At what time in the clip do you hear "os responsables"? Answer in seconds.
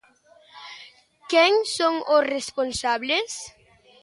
2.15-3.31